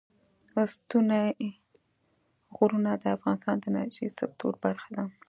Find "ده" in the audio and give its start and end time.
4.95-5.03